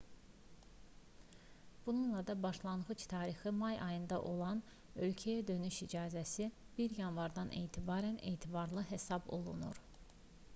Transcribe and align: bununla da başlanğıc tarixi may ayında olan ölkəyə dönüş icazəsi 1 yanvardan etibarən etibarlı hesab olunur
bununla 1.89 2.23
da 2.27 2.43
başlanğıc 2.43 3.05
tarixi 3.11 3.53
may 3.57 3.77
ayında 3.89 4.19
olan 4.31 4.63
ölkəyə 5.09 5.45
dönüş 5.51 5.79
icazəsi 5.87 6.49
1 6.81 6.97
yanvardan 7.03 7.55
etibarən 7.63 8.21
etibarlı 8.33 8.89
hesab 8.95 9.31
olunur 9.41 9.85